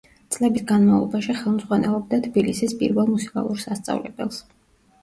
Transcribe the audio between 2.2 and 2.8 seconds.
თბილისის